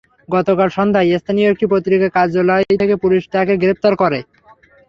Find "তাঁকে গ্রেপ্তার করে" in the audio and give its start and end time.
3.33-4.19